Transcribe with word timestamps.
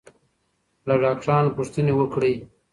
له 0.87 0.95
ډاکټرانو 1.03 1.55
پوښتنې 1.57 1.93
وکړئ. 1.95 2.33